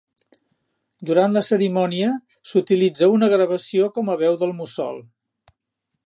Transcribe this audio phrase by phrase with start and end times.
[1.09, 2.07] Durant la cerimònia,
[2.51, 4.99] s'utilitza una gravació com a veu del Mussol.